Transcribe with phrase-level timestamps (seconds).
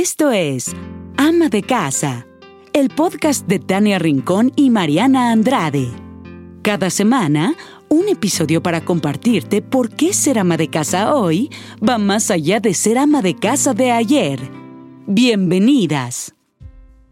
[0.00, 0.76] Esto es
[1.16, 2.24] Ama de Casa,
[2.72, 5.88] el podcast de Tania Rincón y Mariana Andrade.
[6.62, 7.56] Cada semana,
[7.88, 11.50] un episodio para compartirte por qué ser ama de casa hoy
[11.82, 14.38] va más allá de ser ama de casa de ayer.
[15.08, 16.32] Bienvenidas.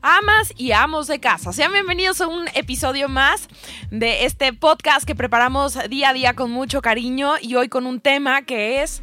[0.00, 3.48] Amas y amos de casa, sean bienvenidos a un episodio más
[3.90, 7.98] de este podcast que preparamos día a día con mucho cariño y hoy con un
[7.98, 9.02] tema que es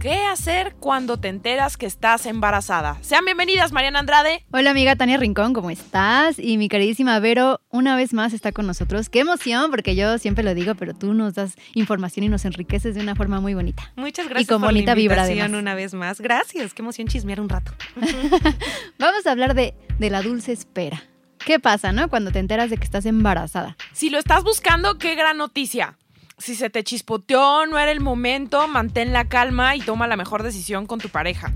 [0.00, 2.98] ¿Qué hacer cuando te enteras que estás embarazada?
[3.00, 4.44] Sean bienvenidas, Mariana Andrade.
[4.52, 6.38] Hola amiga Tania Rincón, ¿cómo estás?
[6.38, 9.08] Y mi queridísima Vero, una vez más está con nosotros.
[9.10, 12.94] Qué emoción, porque yo siempre lo digo, pero tú nos das información y nos enriqueces
[12.94, 13.92] de una forma muy bonita.
[13.96, 15.60] Muchas gracias y con por bonita la vibra invitación además.
[15.62, 16.20] una vez más.
[16.20, 17.72] Gracias, qué emoción chismear un rato.
[19.00, 21.02] Vamos a hablar de, de la dulce espera.
[21.44, 22.08] ¿Qué pasa, no?
[22.08, 23.76] Cuando te enteras de que estás embarazada.
[23.92, 25.98] Si lo estás buscando, qué gran noticia.
[26.38, 30.42] Si se te chispoteó, no era el momento, mantén la calma y toma la mejor
[30.42, 31.52] decisión con tu pareja.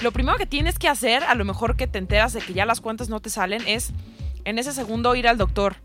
[0.00, 2.66] Lo primero que tienes que hacer, a lo mejor que te enteras de que ya
[2.66, 3.92] las cuentas no te salen, es
[4.44, 5.76] en ese segundo ir al doctor.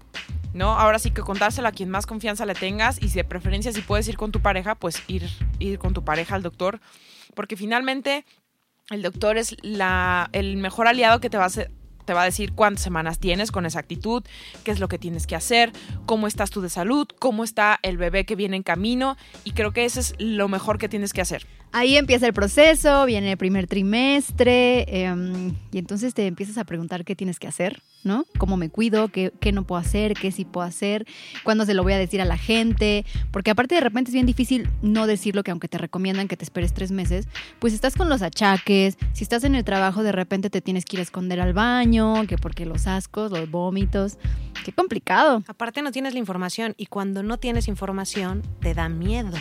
[0.54, 0.78] ¿No?
[0.78, 3.82] Ahora sí que contárselo a quien más confianza le tengas y si de preferencia si
[3.82, 6.80] puedes ir con tu pareja, pues ir, ir con tu pareja al doctor.
[7.34, 8.24] Porque finalmente
[8.92, 11.72] el doctor es la, el mejor aliado que te va a hacer,
[12.06, 14.24] te va a decir cuántas semanas tienes con exactitud,
[14.64, 15.72] qué es lo que tienes que hacer,
[16.06, 19.72] cómo estás tú de salud, cómo está el bebé que viene en camino y creo
[19.72, 21.46] que eso es lo mejor que tienes que hacer.
[21.76, 27.04] Ahí empieza el proceso, viene el primer trimestre eh, y entonces te empiezas a preguntar
[27.04, 28.28] qué tienes que hacer, ¿no?
[28.38, 29.08] ¿Cómo me cuido?
[29.08, 30.14] ¿Qué, ¿Qué no puedo hacer?
[30.14, 31.08] ¿Qué sí puedo hacer?
[31.44, 33.08] ¿Cuándo se lo voy a decir a la gente?
[33.32, 36.44] Porque aparte de repente es bien difícil no decirlo que aunque te recomiendan que te
[36.44, 40.52] esperes tres meses, pues estás con los achaques, si estás en el trabajo de repente
[40.52, 44.20] te tienes que ir a esconder al baño, que porque los ascos, los vómitos,
[44.64, 45.42] qué complicado.
[45.48, 49.32] Aparte no tienes la información y cuando no tienes información te da miedo.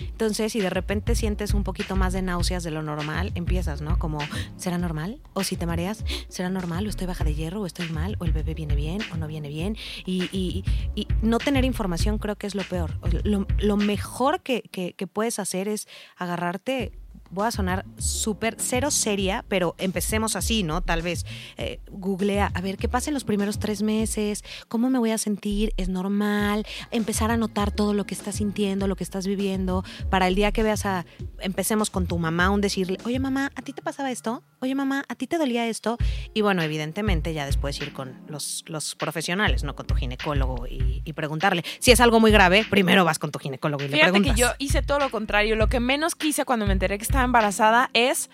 [0.00, 3.98] Entonces, si de repente sientes un poquito más de náuseas de lo normal, empiezas, ¿no?
[3.98, 4.18] Como,
[4.56, 5.20] ¿será normal?
[5.34, 6.86] O si te mareas, ¿será normal?
[6.86, 7.60] ¿O estoy baja de hierro?
[7.62, 8.16] ¿O estoy mal?
[8.18, 9.00] ¿O el bebé viene bien?
[9.12, 9.76] ¿O no viene bien?
[10.04, 12.98] Y, y- y no tener información creo que es lo peor.
[13.24, 16.92] Lo, lo mejor que, que- que puedes hacer es agarrarte.
[17.30, 20.82] Voy a sonar súper cero seria, pero empecemos así, ¿no?
[20.82, 24.98] Tal vez eh, googlea, a ver qué pasa en los primeros tres meses, cómo me
[24.98, 29.04] voy a sentir, es normal, empezar a notar todo lo que estás sintiendo, lo que
[29.04, 31.06] estás viviendo, para el día que veas a,
[31.40, 34.42] empecemos con tu mamá, un decirle, oye mamá, ¿a ti te pasaba esto?
[34.60, 35.96] Oye mamá, ¿a ti te dolía esto?
[36.34, 39.76] Y bueno, evidentemente ya después ir con los, los profesionales, ¿no?
[39.76, 41.62] Con tu ginecólogo y, y preguntarle.
[41.78, 44.34] Si es algo muy grave, primero vas con tu ginecólogo y le Fíjate preguntas.
[44.34, 45.54] que yo hice todo lo contrario.
[45.54, 48.30] Lo que menos quise cuando me enteré que estaba embarazada es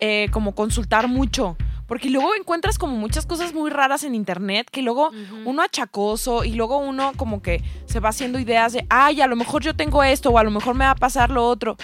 [0.00, 1.56] eh, como consultar mucho.
[1.86, 5.10] Porque luego encuentras como muchas cosas muy raras en internet que luego
[5.46, 9.36] uno achacoso y luego uno como que se va haciendo ideas de, ay, a lo
[9.36, 11.78] mejor yo tengo esto o a lo mejor me va a pasar lo otro.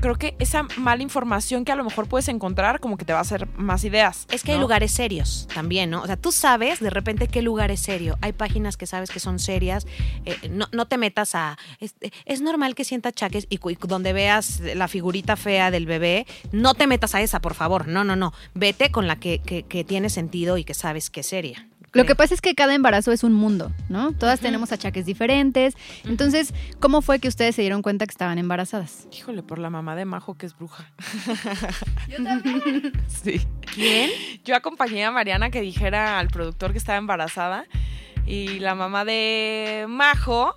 [0.00, 3.18] Creo que esa mala información que a lo mejor puedes encontrar como que te va
[3.18, 4.26] a hacer más ideas.
[4.30, 6.02] Es que hay lugares serios también, ¿no?
[6.02, 8.16] O sea, tú sabes de repente qué lugar es serio.
[8.20, 9.86] Hay páginas que sabes que son serias.
[10.24, 11.58] Eh, no, no te metas a.
[11.80, 11.94] Es,
[12.24, 16.74] es normal que sienta achaques y, y donde veas la figurita fea del bebé, no
[16.74, 17.86] te metas a esa, por favor.
[17.88, 18.32] No, no, no.
[18.54, 21.67] Vete con la que, que- que tiene sentido y que sabes que es seria.
[21.92, 24.12] Lo que pasa es que cada embarazo es un mundo, ¿no?
[24.12, 25.74] Todas tenemos achaques diferentes.
[26.04, 29.08] Entonces, ¿cómo fue que ustedes se dieron cuenta que estaban embarazadas?
[29.12, 30.90] Híjole, por la mamá de Majo que es bruja.
[32.08, 32.92] Yo también.
[33.08, 33.40] Sí.
[33.74, 34.10] ¿Quién?
[34.44, 37.66] Yo acompañé a Mariana que dijera al productor que estaba embarazada
[38.26, 40.54] y la mamá de Majo,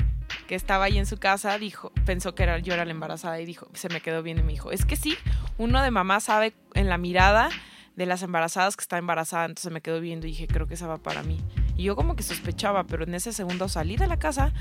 [0.48, 3.46] que estaba ahí en su casa, dijo, pensó que era, yo era la embarazada y
[3.46, 5.18] dijo, se me quedó bien y me dijo, es que sí,
[5.58, 7.50] uno de mamá sabe en la mirada
[7.96, 10.88] de las embarazadas que está embarazada, entonces me quedó viendo y dije, creo que esa
[10.88, 11.40] va para mí.
[11.76, 14.54] Y yo como que sospechaba, pero en ese segundo salí de la casa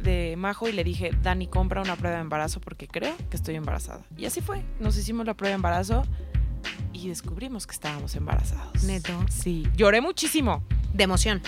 [0.00, 3.54] de Majo y le dije, Dani, compra una prueba de embarazo porque creo que estoy
[3.54, 4.04] embarazada.
[4.16, 6.04] Y así fue, nos hicimos la prueba de embarazo
[6.92, 8.84] y descubrimos que estábamos embarazados.
[8.84, 9.12] Neto.
[9.30, 10.62] Sí, lloré muchísimo.
[10.92, 11.42] De emoción.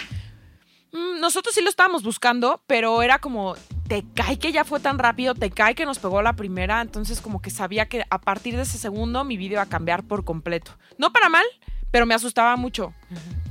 [0.93, 3.54] Mm, Nosotros sí lo estábamos buscando, pero era como,
[3.88, 7.21] te cae que ya fue tan rápido, te cae que nos pegó la primera, entonces
[7.21, 10.25] como que sabía que a partir de ese segundo mi vida iba a cambiar por
[10.25, 10.72] completo.
[10.97, 11.44] No para mal,
[11.91, 12.94] pero me asustaba mucho.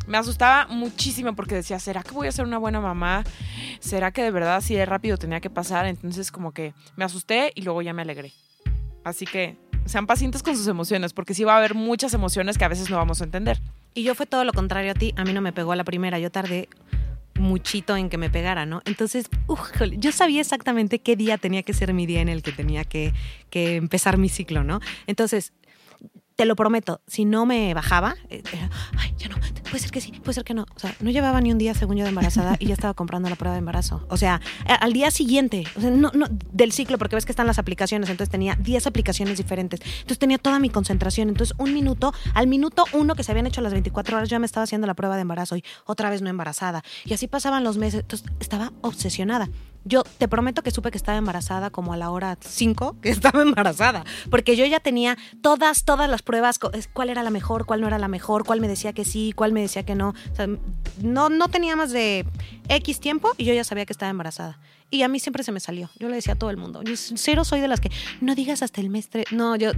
[0.08, 3.24] Me asustaba muchísimo porque decía, ¿será que voy a ser una buena mamá?
[3.80, 5.86] ¿Será que de verdad así de rápido tenía que pasar?
[5.86, 8.32] Entonces como que me asusté y luego ya me alegré.
[9.04, 12.66] Así que sean pacientes con sus emociones, porque sí va a haber muchas emociones que
[12.66, 13.62] a veces no vamos a entender.
[13.94, 15.14] Y yo fue todo lo contrario a ti.
[15.18, 16.20] A mí no me pegó a la primera.
[16.20, 16.70] Yo tardé
[17.40, 18.82] muchito en que me pegara, ¿no?
[18.86, 22.52] Entonces, ujole, yo sabía exactamente qué día tenía que ser mi día en el que
[22.52, 23.14] tenía que,
[23.50, 24.80] que empezar mi ciclo, ¿no?
[25.08, 25.54] Entonces,
[26.36, 29.38] te lo prometo, si no me bajaba, eh, era, ay, ya no,
[29.68, 30.66] puede ser que sí, puede ser que no.
[30.76, 33.30] O sea, no llevaba ni un día, según yo, de embarazada y ya estaba comprando
[33.30, 34.06] la prueba de embarazo.
[34.10, 37.48] O sea, al día siguiente, o sea, no, no, del ciclo, porque ves que están
[37.48, 39.80] las aplicaciones, entonces tenía 10 aplicaciones diferentes.
[39.82, 41.30] Entonces tenía toda mi concentración.
[41.30, 44.46] Entonces, un minuto, al minuto uno que se habían hecho las 24 horas, yo me
[44.46, 46.84] estaba haciendo la prueba de embarazo y otra vez no embarazada.
[47.06, 48.02] Y así pasaban los meses.
[48.02, 49.50] Entonces, estaba obsesionada.
[49.88, 53.42] Yo te prometo que supe que estaba embarazada como a la hora 5 que estaba
[53.42, 56.60] embarazada, porque yo ya tenía todas, todas las pruebas,
[56.92, 59.54] cuál era la mejor, cuál no era la mejor, cuál me decía que sí, cuál
[59.54, 60.10] me decía que no.
[60.10, 60.48] O sea,
[61.02, 62.26] no, no tenía más de
[62.70, 64.60] X tiempo y yo ya sabía que estaba embarazada.
[64.90, 65.90] Y a mí siempre se me salió.
[66.00, 66.82] Yo le decía a todo el mundo.
[66.82, 69.10] Yo cero soy de las que no digas hasta el mes.
[69.32, 69.72] No, yo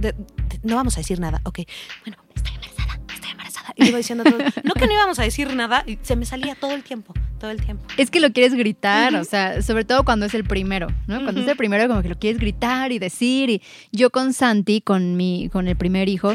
[0.62, 1.40] no vamos a decir nada.
[1.44, 1.60] Ok,
[2.04, 2.79] bueno, estoy embarazada,
[3.86, 4.38] iba diciendo todo.
[4.64, 7.50] No que no íbamos a decir nada y se me salía todo el tiempo, todo
[7.50, 7.84] el tiempo.
[7.96, 11.22] Es que lo quieres gritar, o sea, sobre todo cuando es el primero, ¿no?
[11.22, 13.50] Cuando es el primero, como que lo quieres gritar y decir.
[13.50, 13.62] Y
[13.92, 16.34] yo con Santi, con mi, con el primer hijo,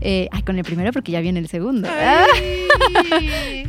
[0.00, 1.88] eh, ay, con el primero porque ya viene el segundo.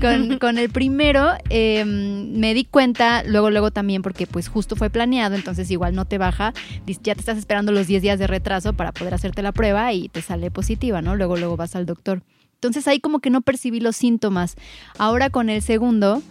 [0.01, 4.89] Con, con el primero eh, me di cuenta, luego, luego también, porque pues justo fue
[4.89, 6.53] planeado, entonces igual no te baja,
[6.85, 10.09] ya te estás esperando los 10 días de retraso para poder hacerte la prueba y
[10.09, 11.15] te sale positiva, ¿no?
[11.15, 12.21] Luego, luego vas al doctor.
[12.57, 14.55] Entonces ahí como que no percibí los síntomas.
[14.97, 16.21] Ahora con el segundo,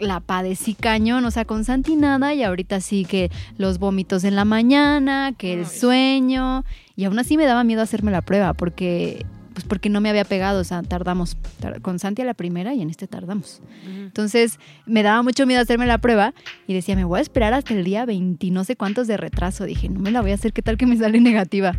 [0.00, 4.34] la padecí cañón, o sea, con Santi nada y ahorita sí que los vómitos en
[4.34, 6.64] la mañana, que el sueño
[6.96, 9.24] y aún así me daba miedo hacerme la prueba porque
[9.54, 12.74] pues porque no me había pegado, o sea, tardamos Tar- con Santi a la primera
[12.74, 13.62] y en este tardamos.
[13.86, 16.34] Entonces me daba mucho miedo hacerme la prueba
[16.66, 19.64] y decía, me voy a esperar hasta el día 20, no sé cuántos de retraso.
[19.64, 21.72] Dije, no me la voy a hacer, ¿qué tal que me sale negativa?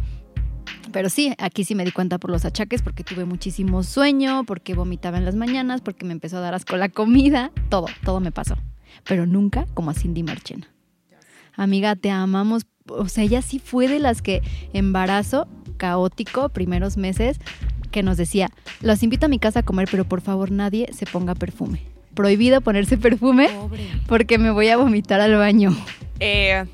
[0.98, 4.74] Pero sí, aquí sí me di cuenta por los achaques, porque tuve muchísimo sueño, porque
[4.74, 8.32] vomitaba en las mañanas, porque me empezó a dar asco la comida, todo, todo me
[8.32, 8.58] pasó.
[9.04, 10.68] Pero nunca como a Cindy Marchena.
[11.54, 12.64] Amiga, te amamos.
[12.88, 14.42] O sea, ella sí fue de las que
[14.74, 15.48] embarazo
[15.78, 17.38] caótico, primeros meses,
[17.92, 18.50] que nos decía,
[18.82, 21.84] los invito a mi casa a comer, pero por favor nadie se ponga perfume.
[22.16, 23.88] Prohibido ponerse perfume Pobre.
[24.08, 25.78] porque me voy a vomitar al baño.
[26.20, 26.66] Eh,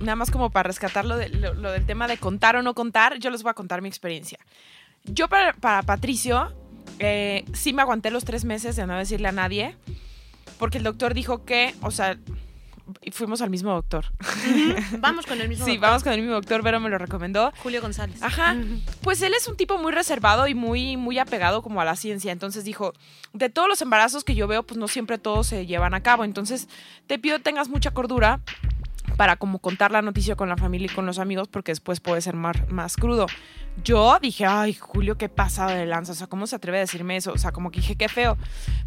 [0.00, 2.74] nada más como para rescatar lo, de- lo- lo del tema de contar o no
[2.74, 4.38] contar, yo les voy a contar mi experiencia.
[5.04, 6.52] Yo para, para Patricio,
[6.98, 9.76] eh, sí me aguanté los tres meses de no decirle a nadie,
[10.58, 12.18] porque el doctor dijo que, o sea,
[13.12, 14.06] fuimos al mismo doctor.
[14.98, 15.64] Vamos con el mismo.
[15.66, 15.88] Sí, doctor.
[15.88, 17.52] vamos con el mismo doctor, Vero me lo recomendó.
[17.62, 18.22] Julio González.
[18.22, 18.56] Ajá.
[19.02, 22.32] Pues él es un tipo muy reservado y muy, muy apegado como a la ciencia.
[22.32, 22.94] Entonces dijo,
[23.34, 26.24] de todos los embarazos que yo veo, pues no siempre todos se llevan a cabo.
[26.24, 26.68] Entonces
[27.06, 28.40] te pido que tengas mucha cordura
[29.18, 32.20] para como contar la noticia con la familia y con los amigos, porque después puede
[32.20, 33.26] ser más, más crudo.
[33.82, 36.12] Yo dije, ay, Julio, qué pasado de lanza.
[36.12, 37.32] O sea, ¿cómo se atreve a decirme eso?
[37.32, 38.38] O sea, como que dije, qué feo.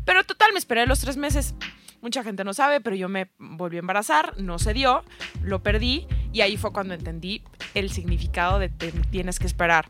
[0.05, 1.53] Pero total, me esperé los tres meses.
[2.01, 5.03] Mucha gente no sabe, pero yo me volví a embarazar, no se dio,
[5.43, 7.43] lo perdí y ahí fue cuando entendí
[7.73, 9.89] el significado de tienes que esperar.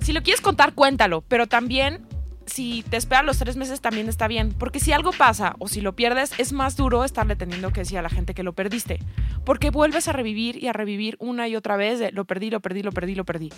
[0.00, 2.06] Si lo quieres contar, cuéntalo, pero también
[2.46, 5.80] si te esperas los tres meses también está bien, porque si algo pasa o si
[5.80, 8.98] lo pierdes, es más duro estarle teniendo que decir a la gente que lo perdiste,
[9.44, 12.82] porque vuelves a revivir y a revivir una y otra vez lo perdí, lo perdí,
[12.82, 13.52] lo perdí, lo perdí.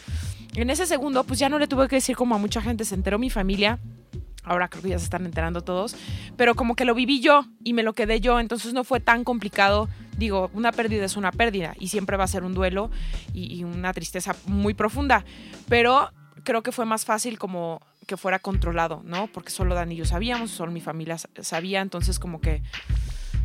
[0.54, 2.94] En ese segundo, pues ya no le tuve que decir como a mucha gente, se
[2.94, 3.78] enteró mi familia,
[4.44, 5.96] ahora creo que ya se están enterando todos,
[6.36, 9.24] pero como que lo viví yo y me lo quedé yo, entonces no fue tan
[9.24, 9.88] complicado.
[10.16, 12.90] Digo, una pérdida es una pérdida y siempre va a ser un duelo
[13.32, 15.24] y una tristeza muy profunda,
[15.68, 16.10] pero
[16.44, 19.26] creo que fue más fácil como que fuera controlado, ¿no?
[19.28, 22.62] Porque solo Dan y yo sabíamos, solo mi familia sa- sabía, entonces como que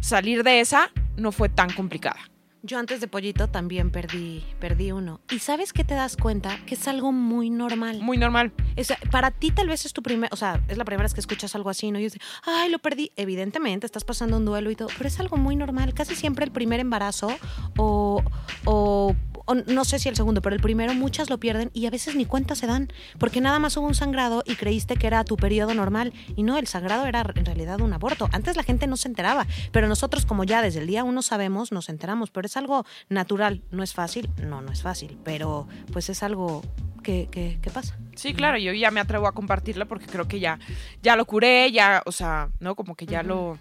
[0.02, 2.20] salir de esa no fue tan complicada.
[2.62, 5.22] Yo antes de Pollito también perdí, perdí uno.
[5.32, 6.58] ¿Y sabes qué te das cuenta?
[6.66, 8.02] Que es algo muy normal.
[8.02, 8.52] Muy normal.
[8.78, 11.14] O sea, para ti tal vez es tu primer, o sea, es la primera vez
[11.14, 12.00] que escuchas algo así, ¿no?
[12.00, 13.14] Y dices, ay, lo perdí.
[13.16, 15.94] Evidentemente, estás pasando un duelo y todo, pero es algo muy normal.
[15.94, 17.30] Casi siempre el primer embarazo
[17.78, 18.22] o,
[18.66, 19.16] o,
[19.50, 22.16] o no sé si el segundo, pero el primero muchas lo pierden y a veces
[22.16, 25.38] ni cuenta se dan, porque nada más hubo un sangrado y creíste que era tu
[25.38, 28.30] periodo normal y no, el sangrado era en realidad un aborto.
[28.32, 31.72] Antes la gente no se enteraba, pero nosotros como ya desde el día uno sabemos,
[31.72, 33.64] nos enteramos, pero es algo natural.
[33.72, 36.62] No es fácil, no, no es fácil, pero pues es algo
[37.02, 37.98] que, que, que pasa.
[38.16, 40.60] Sí, claro, yo ya me atrevo a compartirla porque creo que ya,
[41.02, 42.76] ya lo curé, ya, o sea, ¿no?
[42.76, 43.58] Como que ya lo,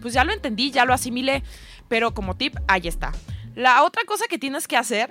[0.00, 1.42] pues ya lo entendí, ya lo asimilé,
[1.88, 3.10] pero como tip, ahí está.
[3.54, 5.08] La otra cosa que tienes que hacer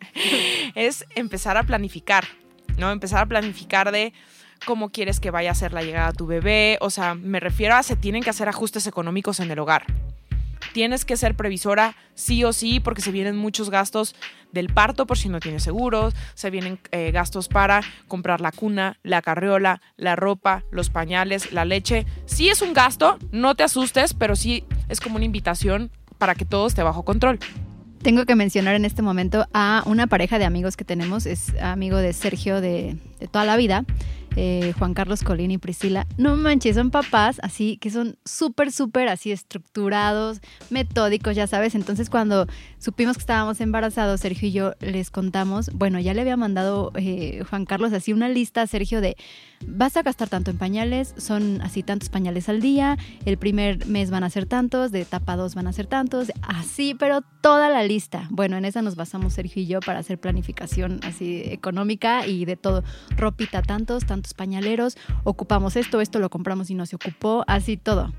[0.74, 2.24] es empezar a planificar,
[2.76, 2.90] ¿no?
[2.90, 4.12] Empezar a planificar de
[4.66, 7.74] cómo quieres que vaya a ser la llegada de tu bebé, o sea, me refiero
[7.74, 9.84] a se tienen que hacer ajustes económicos en el hogar.
[10.72, 14.14] Tienes que ser previsora sí o sí porque se vienen muchos gastos
[14.52, 18.98] del parto por si no tienes seguros, se vienen eh, gastos para comprar la cuna,
[19.02, 22.06] la carriola, la ropa, los pañales, la leche.
[22.26, 25.90] Sí es un gasto, no te asustes, pero sí es como una invitación
[26.22, 27.40] para que todo esté bajo control.
[28.00, 31.96] Tengo que mencionar en este momento a una pareja de amigos que tenemos, es amigo
[31.96, 33.84] de Sergio de, de toda la vida.
[34.36, 36.06] eh, Juan Carlos Colín y Priscila.
[36.16, 41.74] No manches, son papás así que son súper, súper así estructurados, metódicos, ya sabes.
[41.74, 42.46] Entonces cuando
[42.82, 47.44] supimos que estábamos embarazados, Sergio y yo les contamos, bueno, ya le había mandado eh,
[47.48, 49.16] Juan Carlos así una lista, Sergio, de
[49.64, 54.10] vas a gastar tanto en pañales, son así tantos pañales al día, el primer mes
[54.10, 57.84] van a ser tantos, de etapa 2 van a ser tantos, así, pero toda la
[57.84, 58.26] lista.
[58.30, 62.56] Bueno, en esa nos basamos Sergio y yo para hacer planificación así económica y de
[62.56, 62.82] todo.
[63.16, 68.12] Ropita tantos, tantos pañaleros, ocupamos esto, esto lo compramos y no se ocupó, así todo.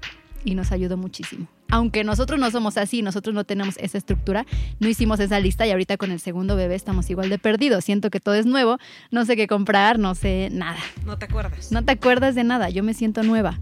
[0.46, 1.48] Y nos ayudó muchísimo.
[1.74, 4.46] Aunque nosotros no somos así, nosotros no tenemos esa estructura,
[4.80, 7.84] no hicimos esa lista y ahorita con el segundo bebé estamos igual de perdidos.
[7.84, 8.78] Siento que todo es nuevo,
[9.10, 10.78] no sé qué comprar, no sé nada.
[11.04, 11.72] No te acuerdas.
[11.72, 13.58] No te acuerdas de nada, yo me siento nueva.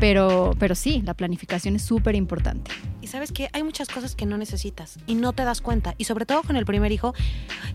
[0.00, 2.70] Pero, pero sí, la planificación es súper importante.
[3.02, 5.94] Y sabes que hay muchas cosas que no necesitas y no te das cuenta.
[5.98, 7.14] Y sobre todo con el primer hijo,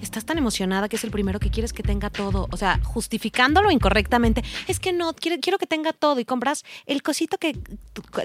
[0.02, 2.48] estás tan emocionada que es el primero que quieres que tenga todo.
[2.52, 4.44] O sea, justificándolo incorrectamente.
[4.68, 6.20] Es que no, quiero, quiero que tenga todo.
[6.20, 7.58] Y compras el cosito que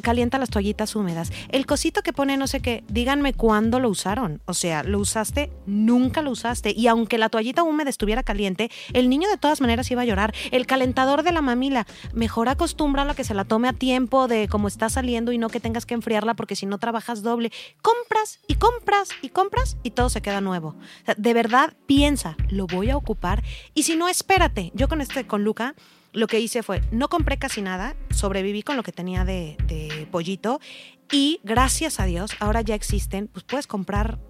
[0.03, 1.33] calienta las toallitas húmedas.
[1.51, 2.85] El cosito que pone no sé qué.
[2.89, 4.41] Díganme cuándo lo usaron.
[4.47, 6.73] O sea, lo usaste, nunca lo usaste.
[6.77, 10.35] Y aunque la toallita húmeda estuviera caliente, el niño de todas maneras iba a llorar.
[10.51, 14.47] El calentador de la mamila, mejor acostúmbralo a que se la tome a tiempo de
[14.47, 17.51] cómo está saliendo y no que tengas que enfriarla porque si no trabajas doble.
[17.83, 20.77] Compras y compras y compras y todo se queda nuevo.
[21.17, 23.43] de verdad, piensa, lo voy a ocupar.
[23.75, 24.71] Y si no, espérate.
[24.75, 25.75] Yo con este, con Luca,
[26.13, 30.07] lo que hice fue, no compré casi nada, sobreviví con lo que tenía de, de
[30.09, 30.61] pollito
[31.11, 34.21] y gracias a Dios, ahora ya existen, pues puedes comprar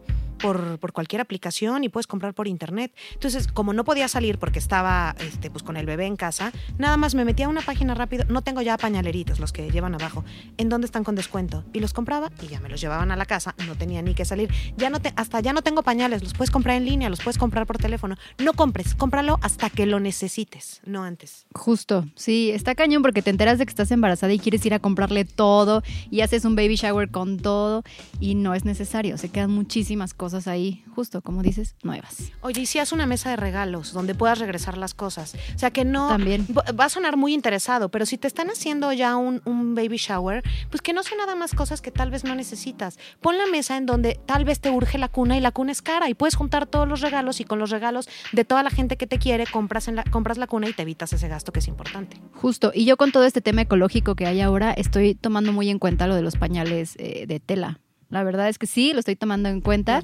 [0.40, 2.92] por, por, cualquier aplicación y puedes comprar por internet.
[3.14, 6.96] Entonces, como no podía salir porque estaba este, pues, con el bebé en casa, nada
[6.96, 8.24] más me metía a una página rápido.
[8.28, 10.24] No tengo ya pañaleritos, los que llevan abajo,
[10.56, 11.64] en donde están con descuento.
[11.72, 13.54] Y los compraba y ya me los llevaban a la casa.
[13.66, 14.50] No tenía ni que salir.
[14.76, 17.38] Ya no te, hasta ya no tengo pañales, los puedes comprar en línea, los puedes
[17.38, 18.16] comprar por teléfono.
[18.38, 21.46] No compres, cómpralo hasta que lo necesites, no antes.
[21.54, 24.78] Justo, sí, está cañón porque te enteras de que estás embarazada y quieres ir a
[24.78, 27.82] comprarle todo y haces un baby shower con todo
[28.20, 29.18] y no es necesario.
[29.18, 32.32] Se quedan muchísimas cosas ahí, justo como dices, nuevas.
[32.40, 35.34] Oye, y si haces una mesa de regalos donde puedas regresar las cosas.
[35.54, 36.08] O sea, que no.
[36.08, 36.46] También.
[36.78, 40.42] Va a sonar muy interesado, pero si te están haciendo ya un, un baby shower,
[40.70, 42.98] pues que no son nada más cosas que tal vez no necesitas.
[43.20, 45.82] Pon la mesa en donde tal vez te urge la cuna y la cuna es
[45.82, 48.96] cara y puedes juntar todos los regalos y con los regalos de toda la gente
[48.96, 51.60] que te quiere compras, en la, compras la cuna y te evitas ese gasto que
[51.60, 52.16] es importante.
[52.34, 52.72] Justo.
[52.74, 56.06] Y yo con todo este tema ecológico que hay ahora, estoy tomando muy en cuenta
[56.06, 59.48] lo de los pañales eh, de tela la verdad es que sí, lo estoy tomando
[59.48, 60.02] en cuenta.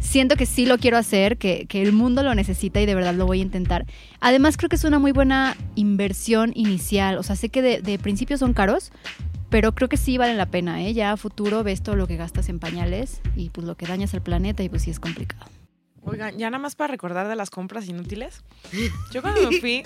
[0.00, 3.26] Siento que sí lo quiero hacer, que, el mundo lo necesita y de verdad lo
[3.26, 3.86] voy a intentar.
[4.20, 7.18] Además, creo que es una muy buena inversión inicial.
[7.18, 8.90] O sea, sé que de, principio son caros,
[9.48, 10.94] pero creo que sí valen la pena, ¿eh?
[10.94, 14.14] Ya a futuro ves todo lo que gastas en pañales y pues lo que dañas
[14.14, 15.46] al planeta y pues sí es complicado.
[16.02, 18.42] Oigan, ya nada más para recordar de las compras inútiles.
[19.12, 19.82] Yo cuando me fui,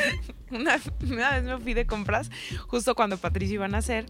[0.50, 2.30] una, una, vez me fui de compras,
[2.68, 4.06] justo cuando Patricio iba a nacer,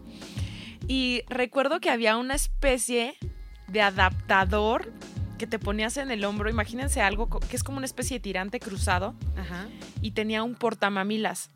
[0.87, 3.15] y recuerdo que había una especie
[3.67, 4.91] de adaptador
[5.37, 6.49] que te ponías en el hombro.
[6.49, 9.15] Imagínense algo que es como una especie de tirante cruzado.
[10.01, 11.51] Y tenía un portamamilas.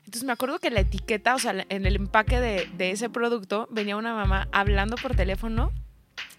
[0.00, 3.68] Entonces me acuerdo que la etiqueta, o sea, en el empaque de, de ese producto,
[3.70, 5.72] venía una mamá hablando por teléfono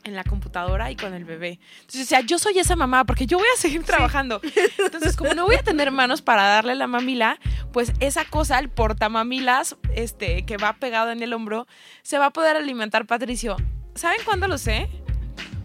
[0.04, 1.60] en la computadora y con el bebé.
[1.82, 4.42] Entonces, o sea, yo soy esa mamá porque yo voy a seguir trabajando.
[4.78, 7.40] Entonces, como no voy a tener manos para darle la mamila,
[7.72, 11.68] pues esa cosa, el portamamilas, este, que va pegado en el hombro,
[12.02, 13.58] se va a poder alimentar Patricio.
[13.96, 14.90] ¿Saben cuándo lo sé?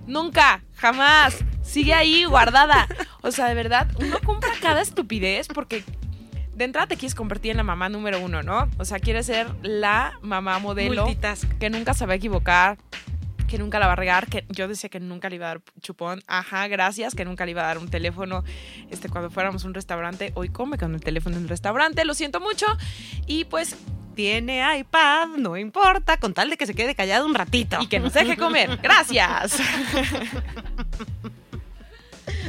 [0.06, 1.36] Nunca, jamás.
[1.62, 2.88] Sigue ahí guardada.
[3.22, 5.84] O sea, de verdad, uno compra cada estupidez porque
[6.58, 8.68] de entrada te quieres convertir en la mamá número uno, ¿no?
[8.78, 11.06] O sea, quieres ser la mamá modelo
[11.60, 12.78] que nunca se va a equivocar,
[13.48, 15.62] que nunca la va a regar, que yo decía que nunca le iba a dar
[15.80, 18.44] chupón, ajá, gracias, que nunca le iba a dar un teléfono
[18.90, 22.14] este, cuando fuéramos a un restaurante, hoy come con el teléfono en el restaurante, lo
[22.14, 22.66] siento mucho,
[23.26, 23.76] y pues
[24.14, 27.78] tiene iPad, no importa, con tal de que se quede callado un ratito.
[27.80, 28.78] Y que nos deje comer.
[28.82, 29.58] Gracias.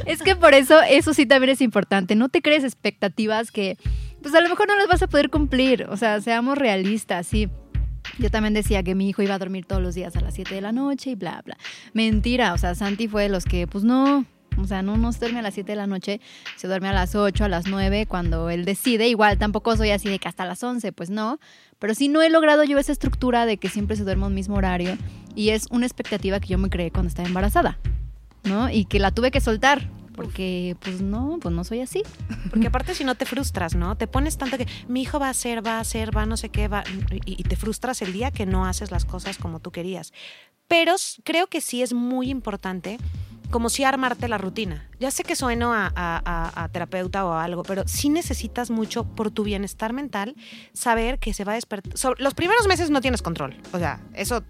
[0.06, 2.16] Es que por eso, eso sí también es importante.
[2.16, 3.78] No te crees expectativas que,
[4.22, 5.86] pues a lo mejor no las vas a poder cumplir.
[5.88, 7.48] O sea, seamos realistas, sí.
[8.18, 10.54] Yo también decía que mi hijo iba a dormir todos los días a las 7
[10.54, 11.56] de la noche y bla, bla.
[11.92, 14.24] Mentira, o sea, Santi fue de los que, pues no,
[14.58, 16.20] o sea, no, no se duerme a las 7 de la noche,
[16.56, 19.08] se duerme a las 8, a las 9 cuando él decide.
[19.08, 21.38] Igual tampoco soy así de que hasta las 11, pues no.
[21.78, 24.56] Pero sí no he logrado yo esa estructura de que siempre se duerma al mismo
[24.56, 24.96] horario.
[25.34, 27.78] Y es una expectativa que yo me creé cuando estaba embarazada,
[28.44, 28.70] ¿no?
[28.70, 29.88] Y que la tuve que soltar
[30.24, 32.02] porque pues no, pues no soy así.
[32.50, 33.96] Porque aparte si no te frustras, ¿no?
[33.96, 36.48] Te pones tanto que mi hijo va a hacer, va a hacer, va no sé
[36.50, 36.84] qué, va
[37.24, 40.12] y, te frustras el día que no haces las cosas como tú querías.
[40.68, 42.98] Pero creo que sí es muy importante
[43.50, 44.88] como si armarte la rutina.
[45.00, 48.70] Ya sé que sueno a, a- a- a terapeuta o a algo, pero sí necesitas
[48.70, 50.36] mucho por tu bienestar mental
[50.72, 51.92] saber que se va a despertar.
[52.18, 53.56] Los primeros meses no tienes control.
[53.72, 54.44] O sea, eso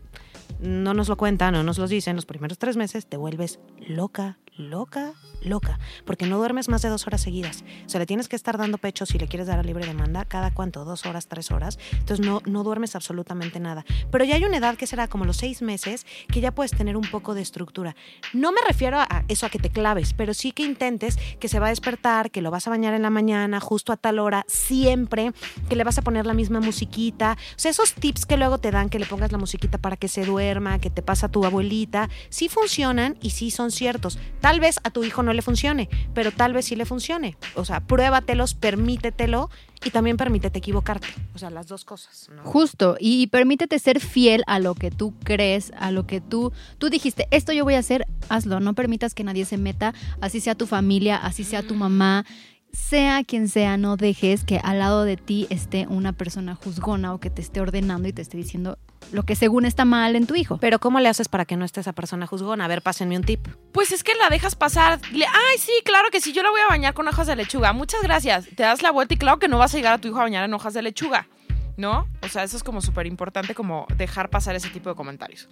[0.60, 2.14] no nos lo cuentan, no nos lo dicen.
[2.16, 7.06] Los primeros tres meses te vuelves loca, loca, loca, porque no duermes más de dos
[7.06, 7.64] horas seguidas.
[7.86, 10.24] O sea, le tienes que estar dando pecho si le quieres dar a libre demanda
[10.24, 11.78] cada cuánto, dos horas, tres horas.
[11.92, 13.84] Entonces no, no duermes absolutamente nada.
[14.10, 16.96] Pero ya hay una edad que será como los seis meses que ya puedes tener
[16.96, 17.96] un poco de estructura.
[18.32, 21.58] No me refiero a eso, a que te claves, pero sí que intentes que se
[21.58, 24.44] va a despertar, que lo vas a bañar en la mañana, justo a tal hora,
[24.48, 25.32] siempre,
[25.68, 27.36] que le vas a poner la misma musiquita.
[27.56, 30.08] O sea, esos tips que luego te dan, que le pongas la musiquita para que
[30.08, 34.18] se duerma, que te pasa tu abuelita, sí funcionan y sí son ciertos.
[34.58, 37.36] Vez a tu hijo no le funcione, pero tal vez sí le funcione.
[37.54, 39.50] O sea, pruébatelos, permítetelo
[39.84, 41.06] y también permítete equivocarte.
[41.34, 42.28] O sea, las dos cosas.
[42.34, 42.42] ¿no?
[42.42, 46.90] Justo, y permítete ser fiel a lo que tú crees, a lo que tú, tú
[46.90, 50.54] dijiste, esto yo voy a hacer, hazlo, no permitas que nadie se meta, así sea
[50.54, 52.24] tu familia, así sea tu mamá,
[52.72, 57.20] sea quien sea, no dejes que al lado de ti esté una persona juzgona o
[57.20, 58.78] que te esté ordenando y te esté diciendo
[59.12, 60.58] lo que según está mal en tu hijo.
[60.58, 62.64] Pero ¿cómo le haces para que no esté esa persona juzgona?
[62.64, 63.46] A ver, pásenme un tip.
[63.72, 65.00] Pues es que la dejas pasar.
[65.12, 67.72] Le- Ay, sí, claro que sí, yo la voy a bañar con hojas de lechuga.
[67.72, 68.46] Muchas gracias.
[68.54, 70.22] Te das la vuelta y claro que no vas a llegar a tu hijo a
[70.22, 71.28] bañar en hojas de lechuga.
[71.76, 72.06] ¿No?
[72.22, 75.48] O sea, eso es como súper importante como dejar pasar ese tipo de comentarios.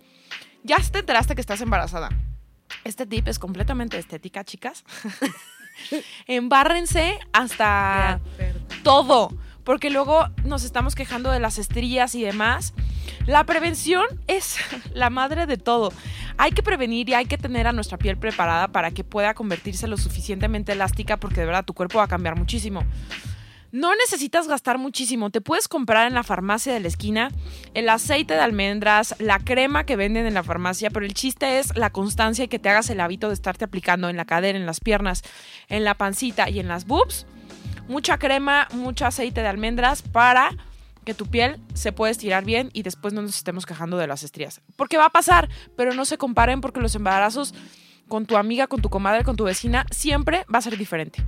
[0.63, 2.11] Ya te enteraste que estás embarazada.
[2.85, 4.85] Este tip es completamente estética, chicas.
[6.27, 8.21] Embárrense hasta
[8.83, 9.33] todo,
[9.65, 12.75] porque luego nos estamos quejando de las estrías y demás.
[13.27, 14.57] La prevención es
[14.95, 15.93] la madre de todo.
[16.37, 19.89] Hay que prevenir y hay que tener a nuestra piel preparada para que pueda convertirse
[19.89, 22.85] lo suficientemente elástica porque de verdad tu cuerpo va a cambiar muchísimo.
[23.71, 25.29] No necesitas gastar muchísimo.
[25.29, 27.31] Te puedes comprar en la farmacia de la esquina
[27.75, 31.77] el aceite de almendras, la crema que venden en la farmacia, pero el chiste es
[31.77, 34.65] la constancia y que te hagas el hábito de estarte aplicando en la cadera, en
[34.65, 35.23] las piernas,
[35.69, 37.27] en la pancita y en las boobs.
[37.89, 40.51] Mucha crema, mucho aceite de almendras para
[41.05, 44.23] que tu piel se pueda estirar bien y después no nos estemos quejando de las
[44.23, 44.63] estrías.
[44.77, 47.55] Porque va a pasar, pero no se comparen porque los embarazos
[48.09, 51.23] con tu amiga, con tu comadre, con tu vecina, siempre va a ser diferente.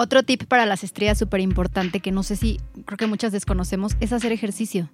[0.00, 3.96] Otro tip para las estrías súper importante que no sé si creo que muchas desconocemos
[3.98, 4.88] es hacer ejercicio.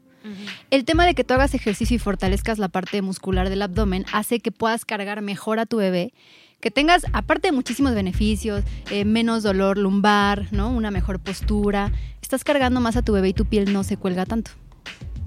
[0.70, 4.40] El tema de que tú hagas ejercicio y fortalezcas la parte muscular del abdomen hace
[4.40, 6.14] que puedas cargar mejor a tu bebé,
[6.58, 10.71] que tengas, aparte de muchísimos beneficios, eh, menos dolor lumbar, ¿no?
[10.71, 11.93] Una mejor postura.
[12.23, 14.52] Estás cargando más a tu bebé y tu piel no se cuelga tanto.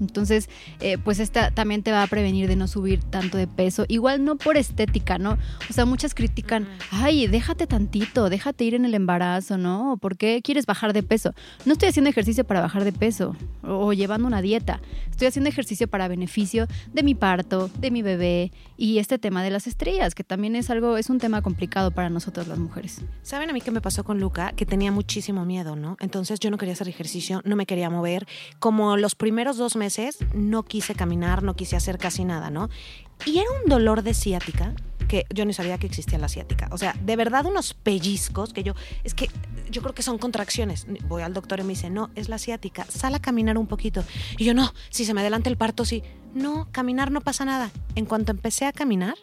[0.00, 0.48] Entonces,
[0.80, 3.84] eh, pues esta también te va a prevenir de no subir tanto de peso.
[3.88, 5.38] Igual no por estética, ¿no?
[5.68, 9.98] O sea, muchas critican, ay, déjate tantito, déjate ir en el embarazo, ¿no?
[10.00, 11.34] ¿Por qué quieres bajar de peso?
[11.64, 14.80] No estoy haciendo ejercicio para bajar de peso o, o llevando una dieta.
[15.10, 19.50] Estoy haciendo ejercicio para beneficio de mi parto, de mi bebé y este tema de
[19.50, 23.02] las estrellas, que también es algo, es un tema complicado para nosotras las mujeres.
[23.22, 24.52] ¿Saben a mí qué me pasó con Luca?
[24.52, 25.96] Que tenía muchísimo miedo, ¿no?
[25.98, 28.28] Entonces yo no quería hacer ejercicio, no me quería mover.
[28.60, 32.70] Como los primeros dos meses no quise caminar, no quise hacer casi nada, ¿no?
[33.26, 34.72] Y era un dolor de ciática
[35.08, 36.68] que yo ni sabía que existía la ciática.
[36.70, 39.28] O sea, de verdad unos pellizcos que yo, es que
[39.70, 40.86] yo creo que son contracciones.
[41.08, 44.04] Voy al doctor y me dice, no, es la ciática, sal a caminar un poquito.
[44.36, 46.02] Y yo, no, si se me adelanta el parto, sí.
[46.34, 47.70] No, caminar no pasa nada.
[47.94, 49.16] En cuanto empecé a caminar,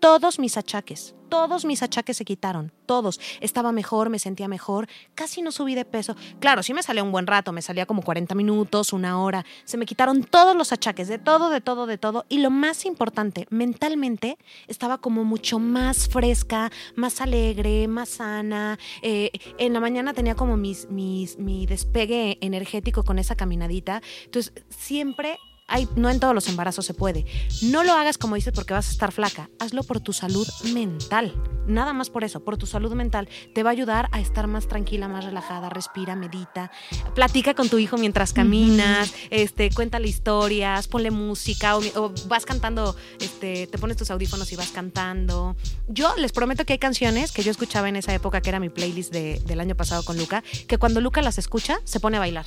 [0.00, 3.20] todos mis achaques, todos mis achaques se quitaron, todos.
[3.40, 6.16] Estaba mejor, me sentía mejor, casi no subí de peso.
[6.40, 9.44] Claro, sí me salía un buen rato, me salía como 40 minutos, una hora.
[9.64, 12.24] Se me quitaron todos los achaques, de todo, de todo, de todo.
[12.28, 18.78] Y lo más importante, mentalmente estaba como mucho más fresca, más alegre, más sana.
[19.02, 24.02] Eh, en la mañana tenía como mis, mis, mi despegue energético con esa caminadita.
[24.24, 27.26] Entonces, siempre hay, no en todos los embarazos se puede.
[27.62, 29.50] No lo hagas como dices porque vas a estar flaca.
[29.60, 31.34] Hazlo por tu salud mental.
[31.66, 33.28] Nada más por eso, por tu salud mental.
[33.54, 35.68] Te va a ayudar a estar más tranquila, más relajada.
[35.68, 36.70] Respira, medita.
[37.14, 39.12] Platica con tu hijo mientras caminas.
[39.30, 44.56] este, cuéntale historias, ponle música o, o vas cantando, este, te pones tus audífonos y
[44.56, 45.56] vas cantando.
[45.88, 48.70] Yo les prometo que hay canciones que yo escuchaba en esa época, que era mi
[48.70, 52.20] playlist de- del año pasado con Luca, que cuando Luca las escucha, se pone a
[52.20, 52.46] bailar.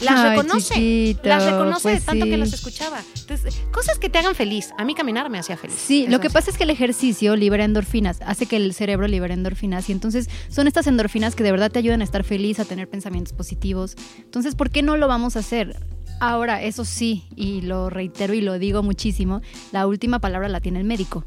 [0.00, 0.74] Las Ay, reconoce.
[0.74, 2.36] chiquito, las reconoce pues de tanto que sí.
[2.38, 3.00] las escuchaba.
[3.18, 4.70] Entonces, cosas que te hagan feliz.
[4.78, 5.76] A mí caminar me hacía feliz.
[5.76, 6.34] Sí, Eso lo que sí.
[6.34, 10.28] pasa es que el ejercicio libera endorfinas, hace que el cerebro libere endorfinas y entonces
[10.48, 13.96] son estas endorfinas que de verdad te ayudan a estar feliz, a tener pensamientos positivos.
[14.18, 15.76] Entonces, ¿por qué no lo vamos a hacer?
[16.20, 20.78] Ahora, eso sí, y lo reitero y lo digo muchísimo, la última palabra la tiene
[20.78, 21.24] el médico.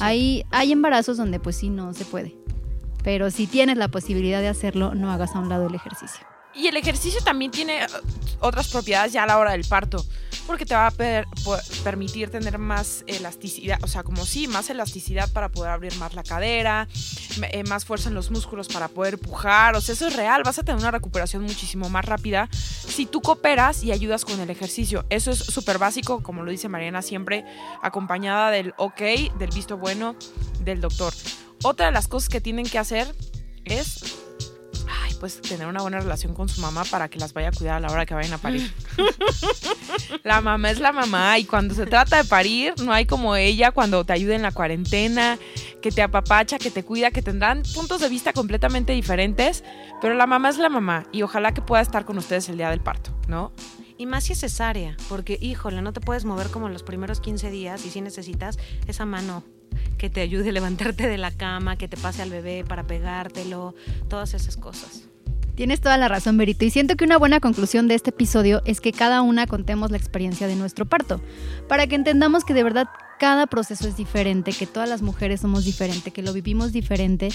[0.00, 2.36] Hay, hay embarazos donde pues sí no se puede.
[3.02, 6.26] Pero si tienes la posibilidad de hacerlo, no hagas a un lado el ejercicio.
[6.54, 7.86] Y el ejercicio también tiene eh,
[8.40, 10.04] otras propiedades ya a la hora del parto.
[10.46, 10.92] porque te va a
[11.84, 16.22] permitir tener más elasticidad, o sea, como sí, más elasticidad para poder abrir más la
[16.22, 16.86] cadera,
[17.50, 20.58] eh, más fuerza en los músculos para poder pujar, o sea, eso es real, vas
[20.58, 25.06] a tener una recuperación muchísimo más rápida si tú cooperas y ayudas con el ejercicio.
[25.08, 27.44] Eso es súper básico, como lo dice Mariana siempre,
[27.82, 29.00] acompañada del ok,
[29.38, 30.14] del visto bueno
[30.60, 31.14] del doctor.
[31.62, 33.14] Otra de las cosas que tienen que hacer
[33.64, 34.23] es
[35.24, 37.80] pues tener una buena relación con su mamá para que las vaya a cuidar a
[37.80, 38.70] la hora que vayan a parir.
[40.22, 43.70] la mamá es la mamá y cuando se trata de parir, no hay como ella
[43.70, 45.38] cuando te ayuda en la cuarentena,
[45.80, 49.64] que te apapacha, que te cuida, que tendrán puntos de vista completamente diferentes,
[50.02, 52.68] pero la mamá es la mamá y ojalá que pueda estar con ustedes el día
[52.68, 53.50] del parto, ¿no?
[53.96, 57.50] Y más si es cesárea, porque híjole, no te puedes mover como los primeros 15
[57.50, 59.42] días y si necesitas esa mano
[59.96, 63.74] que te ayude a levantarte de la cama, que te pase al bebé para pegártelo,
[64.10, 65.08] todas esas cosas.
[65.54, 66.64] Tienes toda la razón, Berito.
[66.64, 69.96] Y siento que una buena conclusión de este episodio es que cada una contemos la
[69.96, 71.20] experiencia de nuestro parto,
[71.68, 72.88] para que entendamos que de verdad
[73.20, 77.28] cada proceso es diferente, que todas las mujeres somos diferentes, que lo vivimos diferente,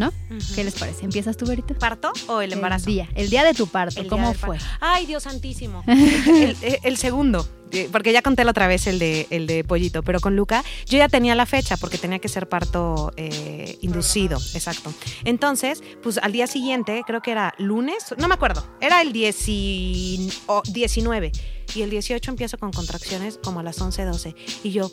[0.00, 0.12] ¿no?
[0.54, 1.04] ¿Qué les parece?
[1.04, 1.74] ¿Empiezas tú, Berito?
[1.74, 2.88] ¿Parto o el embarazo?
[2.88, 4.56] El día, el día de tu parto, El ¿cómo fue?
[4.80, 5.84] Ay, Dios santísimo.
[5.86, 7.46] el, el- el segundo.
[7.72, 10.64] eh, Porque ya conté la otra vez el de, el de pollito, pero con Luca
[10.86, 14.92] yo ya tenía la fecha porque tenía que ser parto eh, inducido, exacto.
[15.24, 19.48] Entonces, pues al día siguiente, creo que era lunes, no me acuerdo, era el 10
[19.48, 21.30] y- o 19
[21.76, 24.34] y el 18 empiezo con contracciones como a las 11, 12
[24.64, 24.90] y yo,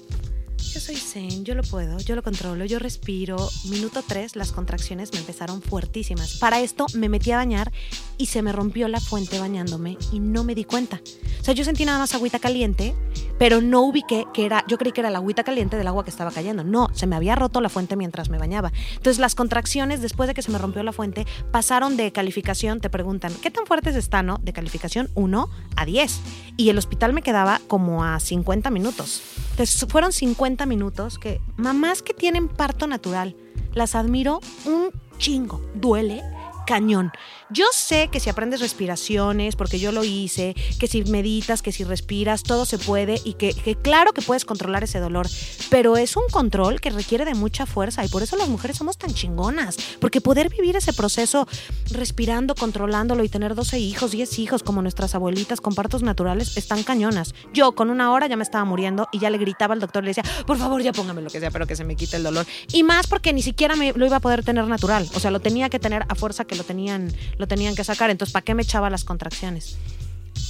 [0.58, 3.50] yo soy zen, yo lo puedo, yo lo controlo, yo respiro.
[3.70, 6.38] Minuto 3, las contracciones me empezaron fuertísimas.
[6.38, 7.72] Para esto me metí a bañar
[8.18, 11.02] y se me rompió la fuente bañándome y no me di cuenta.
[11.42, 12.96] O sea, yo sentí nada más agüita caliente,
[13.38, 16.10] pero no ubiqué que era, yo creí que era la agüita caliente del agua que
[16.10, 16.64] estaba cayendo.
[16.64, 18.72] No, se me había roto la fuente mientras me bañaba.
[18.96, 22.90] Entonces las contracciones, después de que se me rompió la fuente, pasaron de calificación, te
[22.90, 24.26] preguntan, ¿qué tan fuertes están?
[24.26, 24.40] No?
[24.42, 26.20] De calificación 1 a 10.
[26.58, 29.22] Y el hospital me quedaba como a 50 minutos.
[29.52, 33.36] Entonces fueron 50 minutos que mamás que tienen parto natural,
[33.74, 35.62] las admiro un chingo.
[35.74, 36.24] Duele
[36.66, 37.12] cañón.
[37.50, 41.86] Yo sé que si aprendes respiraciones, porque yo lo hice, que si meditas, que si
[41.86, 45.28] respiras, todo se puede y que, claro que puedes controlar ese dolor,
[45.70, 48.98] pero es un control que requiere de mucha fuerza y por eso las mujeres somos
[48.98, 51.48] tan chingonas, porque poder vivir ese proceso
[51.92, 56.84] respirando, controlándolo y tener 12 hijos, 10 hijos como nuestras abuelitas con partos naturales están
[56.84, 57.34] cañonas.
[57.54, 60.10] Yo con una hora ya me estaba muriendo y ya le gritaba al doctor, le
[60.10, 62.46] decía, por favor ya póngame lo que sea, pero que se me quite el dolor.
[62.74, 65.40] Y más porque ni siquiera me lo iba a poder tener natural, o sea, lo
[65.40, 68.54] tenía que tener a fuerza que lo tenían, lo tenían que sacar, entonces ¿para qué
[68.56, 69.78] me echaba las contracciones?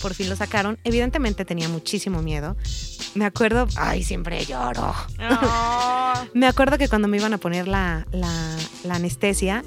[0.02, 0.78] Por fin lo sacaron.
[0.84, 2.56] Evidentemente tenía muchísimo miedo.
[3.15, 4.93] Me acuerdo, ay, siempre lloro.
[6.34, 9.63] Me acuerdo que cuando me iban a poner la, la- la anestesia,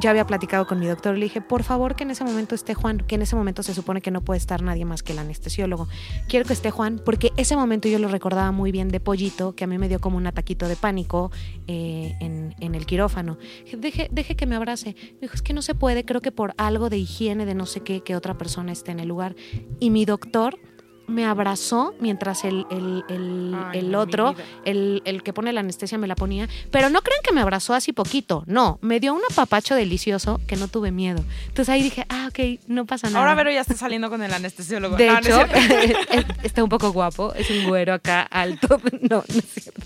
[0.00, 2.74] yo había platicado con mi doctor le dije, por favor que en ese momento esté
[2.74, 5.18] Juan, que en ese momento se supone que no puede estar nadie más que el
[5.18, 5.88] anestesiólogo.
[6.28, 9.64] Quiero que esté Juan, porque ese momento yo lo recordaba muy bien de pollito, que
[9.64, 11.30] a mí me dio como un ataquito de pánico
[11.66, 13.38] eh, en, en el quirófano.
[13.76, 14.96] Deje, deje que me abrace.
[15.14, 17.66] Me dijo, es que no se puede, creo que por algo de higiene, de no
[17.66, 19.36] sé qué, que otra persona esté en el lugar.
[19.80, 20.58] Y mi doctor
[21.06, 25.98] me abrazó mientras el, el, el- Ay, el otro, el, el que pone la anestesia
[25.98, 26.48] me la ponía.
[26.70, 28.42] Pero no crean que me abrazó así poquito.
[28.46, 31.22] No, me dio un apapacho delicioso que no tuve miedo.
[31.48, 33.20] Entonces ahí dije, ah, ok, no pasa nada.
[33.20, 34.96] Ahora Vero ya está saliendo con el anestesiólogo.
[34.96, 37.32] De hecho, es- está un poco guapo.
[37.34, 38.80] Es un güero acá alto.
[39.08, 39.80] No, no es cierto.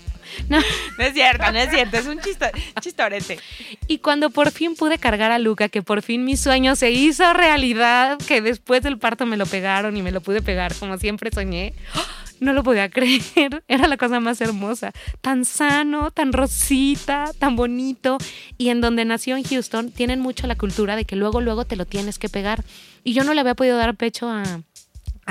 [0.49, 0.59] No.
[0.97, 3.39] No es cierto, no es cierto, es un chisto- chistorete.
[3.87, 7.33] Y cuando por fin pude cargar a Luca, que por fin mi sueño se hizo
[7.33, 11.31] realidad, que después del parto me lo pegaron y me lo pude pegar como siempre
[11.33, 11.73] soñé,
[12.39, 13.63] no lo podía creer.
[13.67, 14.91] Era la cosa más hermosa.
[15.21, 18.17] Tan sano, tan rosita, tan bonito.
[18.57, 21.75] Y en donde nació en Houston, tienen mucho la cultura de que luego, luego te
[21.75, 22.63] lo tienes que pegar.
[23.03, 24.43] Y yo no le había podido dar pecho a,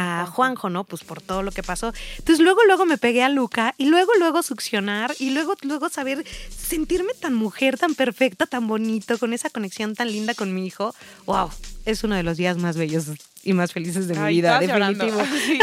[0.00, 0.84] a Juanjo, ¿no?
[0.84, 1.92] Pues por todo lo que pasó.
[2.18, 6.24] Entonces luego, luego me pegué a Luca y luego, luego succionar y luego, luego saber
[6.50, 10.94] sentirme tan mujer, tan perfecta, tan bonito, con esa conexión tan linda con mi hijo.
[11.26, 11.50] ¡Wow!
[11.84, 13.06] Es uno de los días más bellos
[13.42, 15.18] y más felices de mi Ay, vida, definitivo.
[15.46, 15.58] Sí.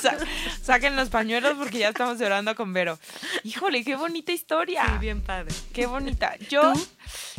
[0.00, 0.16] Sa-
[0.62, 2.98] saquen los pañuelos porque ya estamos llorando con Vero.
[3.44, 4.98] Híjole, qué bonita historia.
[5.00, 5.52] bien padre.
[5.72, 6.34] Qué bonita.
[6.48, 6.86] Yo, ¿Tú?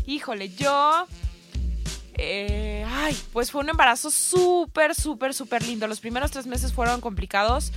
[0.06, 1.08] híjole, yo.
[2.18, 5.88] Eh, ay, pues fue un embarazo súper, súper, súper lindo.
[5.88, 7.72] Los primeros tres meses fueron complicados.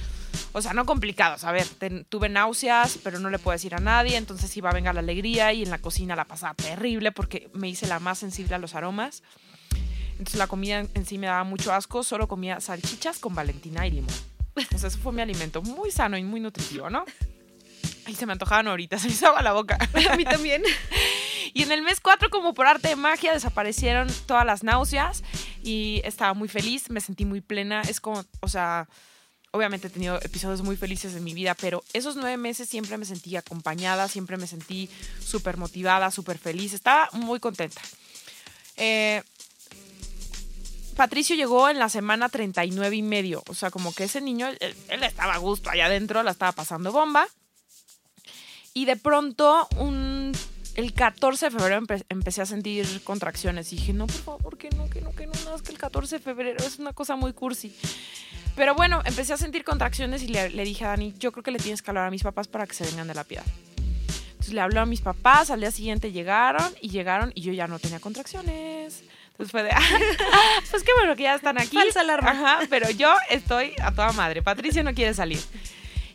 [0.52, 1.44] O sea, no complicados.
[1.44, 4.16] A ver, ten- tuve náuseas, pero no le puedo decir a nadie.
[4.16, 7.68] Entonces iba a venga la alegría y en la cocina la pasaba terrible porque me
[7.68, 9.22] hice la más sensible a los aromas.
[10.12, 12.02] Entonces la comida en sí me daba mucho asco.
[12.02, 14.14] Solo comía salchichas con valentina y limón.
[14.76, 15.62] Sea, eso fue mi alimento.
[15.62, 17.04] Muy sano y muy nutritivo, ¿no?
[18.04, 18.98] Ay, se me antojaban ahorita.
[18.98, 19.78] Se me hizo agua la boca.
[20.10, 20.62] A mí también.
[21.52, 25.22] Y en el mes 4, como por arte de magia, desaparecieron todas las náuseas
[25.62, 27.82] y estaba muy feliz, me sentí muy plena.
[27.82, 28.88] Es como, o sea,
[29.50, 33.04] obviamente he tenido episodios muy felices en mi vida, pero esos nueve meses siempre me
[33.04, 34.88] sentí acompañada, siempre me sentí
[35.24, 37.80] súper motivada, súper feliz, estaba muy contenta.
[38.76, 39.22] Eh,
[40.96, 44.76] Patricio llegó en la semana 39 y medio, o sea, como que ese niño, él,
[44.88, 47.26] él estaba a gusto allá adentro, la estaba pasando bomba.
[48.72, 50.09] Y de pronto, un,
[50.80, 53.72] el 14 de febrero empe- empecé a sentir contracciones.
[53.72, 55.78] Y dije, no, por favor, que no, que no, que no, no, es que el
[55.78, 57.74] 14 de febrero es una cosa muy cursi.
[58.56, 61.50] Pero bueno, empecé a sentir contracciones y le, le dije a Dani, yo creo que
[61.52, 63.44] le tienes que hablar a mis papás para que se vengan de la piedad.
[64.30, 67.66] Entonces le habló a mis papás, al día siguiente llegaron y llegaron y yo ya
[67.68, 69.02] no tenía contracciones.
[69.32, 69.70] Entonces fue de,
[70.70, 71.76] pues qué bueno que ya están aquí.
[71.76, 72.30] Falsa alarma.
[72.30, 74.42] Ajá, pero yo estoy a toda madre.
[74.42, 75.40] Patricia no quiere salir.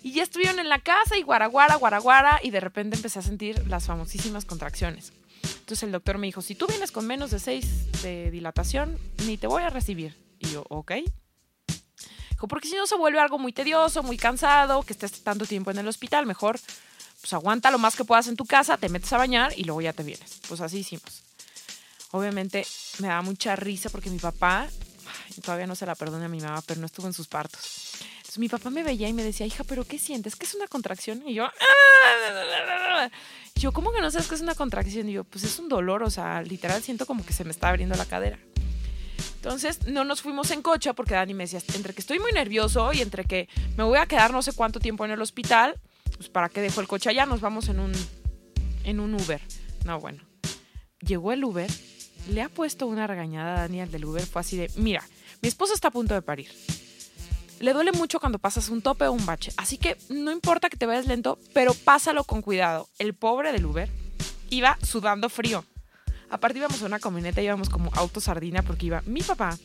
[0.06, 3.68] Y ya estuvieron en la casa y guaraguara, guaraguara, y de repente empecé a sentir
[3.68, 5.12] las famosísimas contracciones.
[5.42, 9.36] Entonces el doctor me dijo, si tú vienes con menos de 6 de dilatación, ni
[9.38, 10.16] te voy a recibir.
[10.38, 10.92] Y yo, ok.
[12.30, 15.72] Dijo, porque si no se vuelve algo muy tedioso, muy cansado, que estés tanto tiempo
[15.72, 16.60] en el hospital, mejor
[17.20, 19.82] pues aguanta lo más que puedas en tu casa, te metes a bañar y luego
[19.82, 20.40] ya te vienes.
[20.48, 21.24] Pues así hicimos.
[22.12, 22.68] Obviamente
[23.00, 24.70] me da mucha risa porque mi papá,
[25.44, 27.96] todavía no se la perdone a mi mamá, pero no estuvo en sus partos.
[28.38, 30.36] Mi papá me veía y me decía, hija, ¿pero qué sientes?
[30.36, 31.24] ¿Qué es una contracción?
[31.26, 33.10] Y yo, "Ah".
[33.56, 35.08] Yo, ¿cómo que no sabes qué es una contracción?
[35.10, 37.70] Y yo, pues es un dolor, o sea, literal siento como que se me está
[37.70, 38.38] abriendo la cadera.
[39.36, 42.92] Entonces no nos fuimos en coche porque Dani me decía, entre que estoy muy nervioso
[42.94, 45.80] y entre que me voy a quedar no sé cuánto tiempo en el hospital,
[46.18, 47.92] pues para qué dejo el coche allá, nos vamos en un,
[48.84, 49.40] en un Uber.
[49.86, 50.24] No, bueno.
[51.00, 51.70] Llegó el Uber,
[52.30, 55.04] le ha puesto una regañada a Dani al del Uber, fue así de, mira,
[55.42, 56.52] mi esposo está a punto de parir.
[57.60, 60.78] Le duele mucho cuando pasas un tope o un bache, así que no importa que
[60.78, 62.90] te vayas lento, pero pásalo con cuidado.
[63.00, 63.90] El pobre del Uber
[64.50, 65.64] iba sudando frío.
[66.30, 69.58] Aparte íbamos en una camioneta, íbamos como auto sardina porque iba mi papá,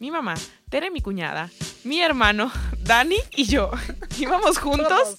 [0.00, 0.34] mi mamá,
[0.68, 1.50] Tere, mi cuñada,
[1.84, 2.50] mi hermano,
[2.82, 3.70] Dani y yo.
[4.18, 5.18] Íbamos juntos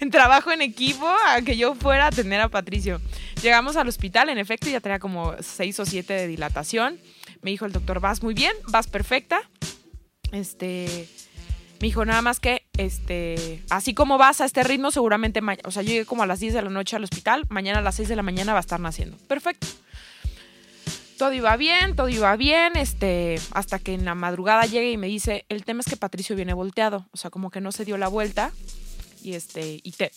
[0.00, 3.00] en trabajo en equipo a que yo fuera a atender a Patricio.
[3.42, 7.00] Llegamos al hospital, en efecto, ya tenía como seis o siete de dilatación.
[7.40, 9.40] Me dijo el doctor, vas muy bien, vas perfecta.
[10.30, 11.08] Este,
[11.82, 15.82] me dijo nada más que, este, así como vas a este ritmo, seguramente, o sea,
[15.82, 18.08] yo llegué como a las 10 de la noche al hospital, mañana a las 6
[18.08, 19.16] de la mañana va a estar naciendo.
[19.26, 19.66] Perfecto.
[21.18, 25.08] Todo iba bien, todo iba bien, este, hasta que en la madrugada llegue y me
[25.08, 27.98] dice, el tema es que Patricio viene volteado, o sea, como que no se dio
[27.98, 28.52] la vuelta
[29.20, 30.12] y este, y te,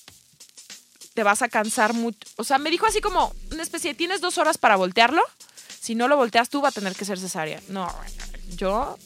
[1.15, 2.19] te vas a cansar mucho.
[2.35, 5.23] O sea, me dijo así como una especie tienes dos horas para voltearlo,
[5.81, 7.59] si no lo volteas tú va a tener que ser cesárea.
[7.69, 7.91] No,
[8.55, 8.99] yo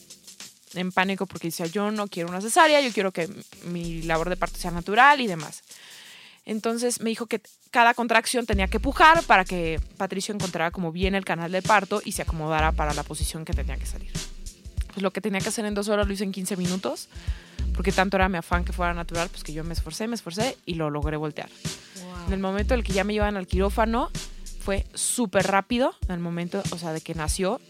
[0.74, 3.28] en pánico porque decía, yo no quiero una cesárea, yo quiero que
[3.64, 5.62] mi labor de parto sea natural y demás.
[6.44, 11.14] Entonces me dijo que cada contracción tenía que pujar para que Patricio encontrara como bien
[11.14, 14.10] el canal de parto y se acomodara para la posición que tenía que salir.
[14.88, 17.08] Pues lo que tenía que hacer en dos horas lo hice en 15 minutos,
[17.74, 20.56] porque tanto era mi afán que fuera natural, pues que yo me esforcé, me esforcé
[20.66, 21.48] y lo logré voltear.
[22.26, 24.10] En el momento en el que ya me llevan al quirófano,
[24.60, 27.60] fue súper rápido, en el momento, o sea, de que nació.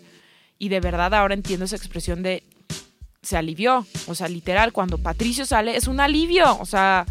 [0.59, 2.43] Y de verdad ahora entiendo esa expresión de
[3.23, 3.87] se alivió.
[4.07, 6.59] O sea, literal, cuando Patricio sale, es un alivio.
[6.59, 7.07] O sea,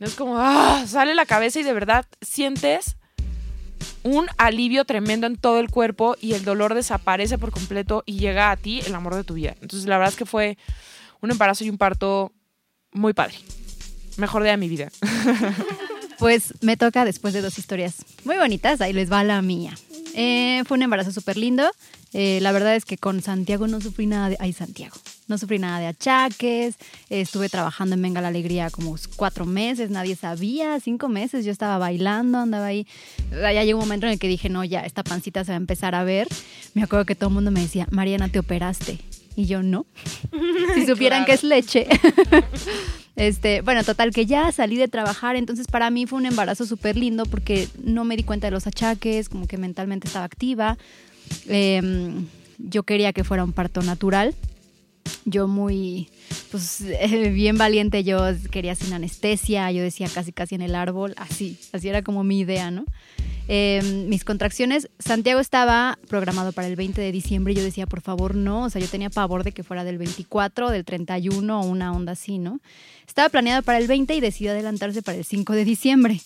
[0.00, 2.96] es como, ah, sale la cabeza y de verdad sientes
[4.02, 8.50] un alivio tremendo en todo el cuerpo y el dolor desaparece por completo y llega
[8.50, 9.56] a ti el amor de tu vida.
[9.60, 10.58] Entonces, la verdad es que fue
[11.20, 12.32] un embarazo y un parto
[12.92, 13.36] muy padre.
[14.16, 14.90] Mejor día de mi vida.
[16.18, 19.76] Pues me toca después de dos historias muy bonitas, ahí les va la mía.
[20.14, 21.70] Eh, fue un embarazo súper lindo.
[22.12, 24.36] Eh, la verdad es que con Santiago no sufrí nada de...
[24.40, 24.96] Ay, Santiago.
[25.28, 26.76] No sufrí nada de achaques.
[27.10, 30.78] Estuve trabajando en Venga la Alegría como cuatro meses, nadie sabía.
[30.80, 32.86] Cinco meses yo estaba bailando, andaba ahí.
[33.30, 35.58] Ya llegó un momento en el que dije, no, ya, esta pancita se va a
[35.58, 36.28] empezar a ver.
[36.74, 39.00] Me acuerdo que todo el mundo me decía, Mariana, ¿te operaste?
[39.34, 39.86] Y yo, no.
[40.74, 41.86] si supieran que es leche.
[43.16, 46.98] Este, bueno, total que ya salí de trabajar, entonces para mí fue un embarazo súper
[46.98, 50.76] lindo porque no me di cuenta de los achaques, como que mentalmente estaba activa.
[51.48, 52.12] Eh,
[52.58, 54.34] yo quería que fuera un parto natural.
[55.24, 56.08] Yo muy,
[56.50, 56.84] pues
[57.32, 61.88] bien valiente, yo quería sin anestesia, yo decía casi casi en el árbol, así, así
[61.88, 62.84] era como mi idea, ¿no?
[63.48, 68.00] Eh, mis contracciones, Santiago estaba programado para el 20 de diciembre y yo decía, por
[68.00, 71.64] favor, no, o sea, yo tenía pavor de que fuera del 24, del 31 o
[71.64, 72.60] una onda así, ¿no?
[73.06, 76.20] Estaba planeado para el 20 y decidió adelantarse para el 5 de diciembre.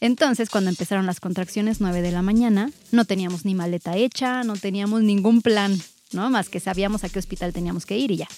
[0.00, 4.54] Entonces, cuando empezaron las contracciones 9 de la mañana, no teníamos ni maleta hecha, no
[4.54, 5.76] teníamos ningún plan,
[6.12, 6.30] ¿no?
[6.30, 8.28] Más que sabíamos a qué hospital teníamos que ir y ya.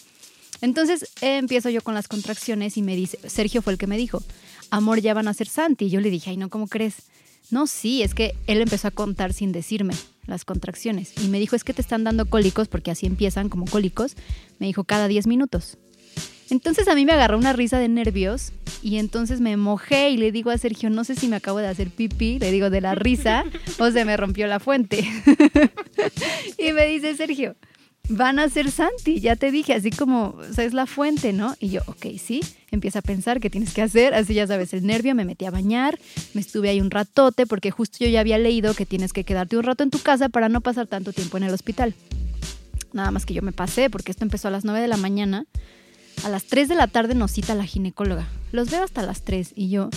[0.60, 3.96] Entonces eh, empiezo yo con las contracciones y me dice, Sergio fue el que me
[3.96, 4.22] dijo,
[4.70, 5.86] amor, ya van a ser Santi.
[5.86, 6.94] Y yo le dije, ay, no, ¿cómo crees?
[7.50, 9.94] No, sí, es que él empezó a contar sin decirme
[10.26, 11.12] las contracciones.
[11.22, 14.14] Y me dijo, es que te están dando cólicos, porque así empiezan como cólicos.
[14.58, 15.78] Me dijo, cada 10 minutos.
[16.52, 20.32] Entonces a mí me agarró una risa de nervios y entonces me mojé y le
[20.32, 22.94] digo a Sergio, no sé si me acabo de hacer pipí, le digo de la
[22.94, 23.46] risa
[23.78, 24.98] o se me rompió la fuente.
[26.58, 27.56] y me dice Sergio,
[28.10, 31.56] van a ser Santi, ya te dije, así como, o es la fuente, ¿no?
[31.58, 34.86] Y yo, ok, sí, empieza a pensar qué tienes que hacer, así ya sabes, el
[34.86, 35.98] nervio, me metí a bañar,
[36.34, 39.56] me estuve ahí un ratote, porque justo yo ya había leído que tienes que quedarte
[39.56, 41.94] un rato en tu casa para no pasar tanto tiempo en el hospital.
[42.92, 45.46] Nada más que yo me pasé, porque esto empezó a las 9 de la mañana.
[46.24, 48.28] A las 3 de la tarde nos cita la ginecóloga.
[48.52, 49.90] Los veo hasta las 3 y yo,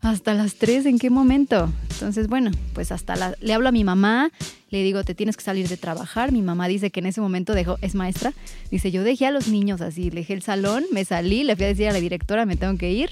[0.00, 1.70] ¿hasta las 3 en qué momento?
[1.90, 4.30] Entonces, bueno, pues hasta la, le hablo a mi mamá,
[4.70, 6.32] le digo, te tienes que salir de trabajar.
[6.32, 8.32] Mi mamá dice que en ese momento dejó, es maestra,
[8.70, 11.68] dice, yo dejé a los niños así, dejé el salón, me salí, le fui a
[11.68, 13.10] decir a la directora, me tengo que ir.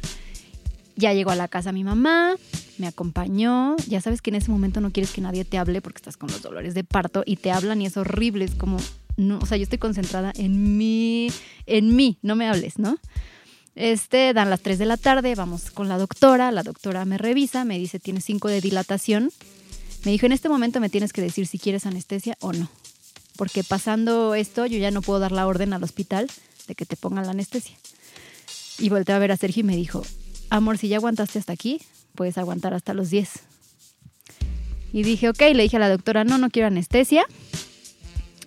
[0.97, 2.35] Ya llegó a la casa mi mamá,
[2.79, 3.77] me acompañó.
[3.87, 6.31] Ya sabes que en ese momento no quieres que nadie te hable porque estás con
[6.31, 8.79] los dolores de parto y te hablan y es horrible, es como,
[9.19, 11.29] no, o sea, yo estoy concentrada en mí,
[11.67, 12.97] en mí, no me hables, ¿no?
[13.75, 17.65] Este, dan las 3 de la tarde, vamos con la doctora, la doctora me revisa,
[17.65, 19.31] me dice, tienes 5 de dilatación.
[20.05, 22.71] Me dijo, en este momento me tienes que decir si quieres anestesia o no.
[23.37, 26.29] Porque pasando esto, yo ya no puedo dar la orden al hospital
[26.69, 27.77] de que te pongan la anestesia.
[28.79, 30.05] Y volteé a ver a Sergio y me dijo,
[30.49, 31.81] amor, si ya aguantaste hasta aquí,
[32.15, 33.31] puedes aguantar hasta los 10.
[34.93, 37.27] Y dije, ok, le dije a la doctora, no, no quiero anestesia.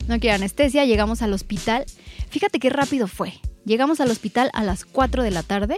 [0.08, 1.86] No quiero anestesia, llegamos al hospital.
[2.30, 3.34] Fíjate qué rápido fue.
[3.66, 5.78] Llegamos al hospital a las 4 de la tarde.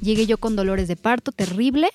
[0.00, 1.90] Llegué yo con dolores de parto, terrible.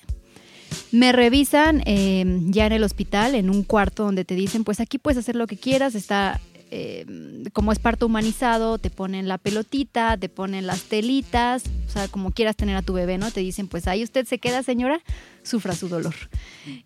[0.92, 4.98] Me revisan eh, ya en el hospital, en un cuarto donde te dicen, pues aquí
[4.98, 7.06] puedes hacer lo que quieras, está eh,
[7.52, 12.32] como es parto humanizado, te ponen la pelotita, te ponen las telitas, o sea, como
[12.32, 13.30] quieras tener a tu bebé, ¿no?
[13.30, 15.00] Te dicen, pues ahí usted se queda, señora,
[15.42, 16.14] sufra su dolor.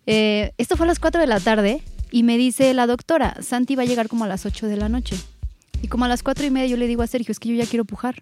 [0.05, 3.75] Eh, esto fue a las 4 de la tarde y me dice la doctora, Santi
[3.75, 5.15] va a llegar como a las 8 de la noche.
[5.81, 7.55] Y como a las 4 y media yo le digo a Sergio, es que yo
[7.55, 8.15] ya quiero pujar.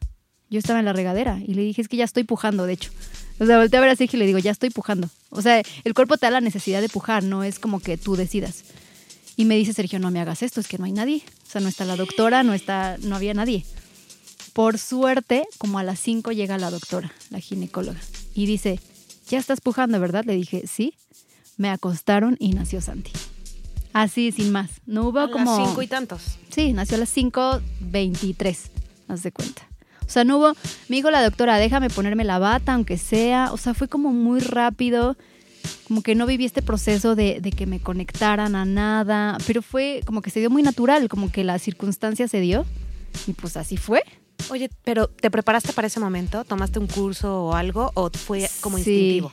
[0.50, 2.92] Yo estaba en la regadera y le dije, es que ya estoy pujando, de hecho.
[3.40, 5.10] O sea, volteé a ver a Sergio y le digo, ya estoy pujando.
[5.30, 8.16] O sea, el cuerpo te da la necesidad de pujar, no es como que tú
[8.16, 8.64] decidas.
[9.36, 11.24] Y me dice Sergio, no me hagas esto, es que no hay nadie.
[11.48, 13.66] O sea, no está la doctora, no está, no había nadie.
[14.54, 18.00] Por suerte, como a las 5 llega la doctora, la ginecóloga,
[18.34, 18.80] y dice,
[19.30, 20.26] ya estás pujando, ¿verdad?
[20.26, 20.94] Le dije, sí.
[21.58, 23.12] Me acostaron y nació Santi.
[23.94, 24.70] Así, sin más.
[24.86, 25.58] No hubo A como...
[25.58, 26.38] las cinco y tantos.
[26.50, 28.58] Sí, nació a las 5.23,
[29.08, 29.64] haz de cuenta.
[30.06, 30.54] O sea, no hubo,
[30.88, 33.50] me dijo la doctora, déjame ponerme la bata, aunque sea.
[33.52, 35.16] O sea, fue como muy rápido,
[35.88, 40.02] como que no viví este proceso de, de que me conectaran a nada, pero fue
[40.06, 42.66] como que se dio muy natural, como que la circunstancia se dio.
[43.28, 44.04] Y pues así fue.
[44.50, 46.44] Oye, pero ¿te preparaste para ese momento?
[46.44, 47.92] ¿Tomaste un curso o algo?
[47.94, 48.84] ¿O fue como Sí.
[48.90, 49.32] instintivo?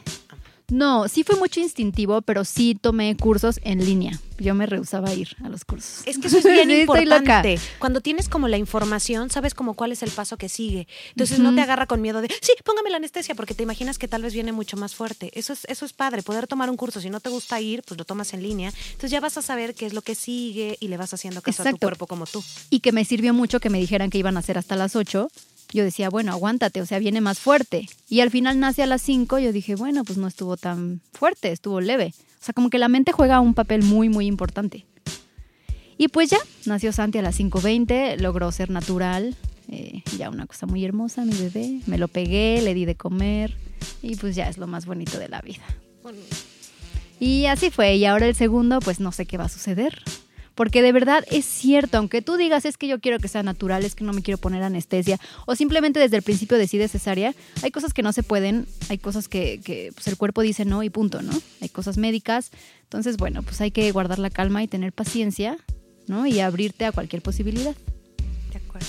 [0.68, 4.18] No, sí fue mucho instintivo, pero sí tomé cursos en línea.
[4.38, 6.02] Yo me rehusaba a ir a los cursos.
[6.06, 7.58] Es que eso es bien Sí, importante.
[7.78, 10.88] Cuando tienes como la información, sabes como cuál es el paso que sigue.
[11.10, 14.08] Entonces no te agarra con miedo de, sí, póngame la anestesia, porque te imaginas que
[14.08, 15.30] tal vez viene mucho más fuerte.
[15.38, 17.00] Eso es, eso es padre, poder tomar un curso.
[17.00, 18.72] Si no te gusta ir, pues lo tomas en línea.
[18.86, 21.62] Entonces ya vas a saber qué es lo que sigue y le vas haciendo caso
[21.62, 22.42] a tu cuerpo como tú.
[22.70, 25.28] y que me sirvió mucho que me dijeran que iban a hacer hasta las 8.
[25.76, 27.86] Yo decía, bueno, aguántate, o sea, viene más fuerte.
[28.08, 31.52] Y al final nace a las 5, yo dije, bueno, pues no estuvo tan fuerte,
[31.52, 32.14] estuvo leve.
[32.40, 34.86] O sea, como que la mente juega un papel muy, muy importante.
[35.98, 39.36] Y pues ya, nació Santi a las 5.20, logró ser natural,
[39.68, 41.80] eh, ya una cosa muy hermosa, mi bebé.
[41.84, 43.54] Me lo pegué, le di de comer
[44.00, 45.64] y pues ya es lo más bonito de la vida.
[47.20, 50.02] Y así fue, y ahora el segundo, pues no sé qué va a suceder.
[50.56, 53.84] Porque de verdad es cierto, aunque tú digas es que yo quiero que sea natural,
[53.84, 57.70] es que no me quiero poner anestesia, o simplemente desde el principio decides cesárea, hay
[57.70, 61.22] cosas que no se pueden, hay cosas que, pues, el cuerpo dice no y punto,
[61.22, 61.32] ¿no?
[61.60, 62.50] Hay cosas médicas.
[62.82, 65.58] Entonces, bueno, pues hay que guardar la calma y tener paciencia,
[66.06, 66.26] ¿no?
[66.26, 67.76] Y abrirte a cualquier posibilidad.
[68.50, 68.88] De acuerdo.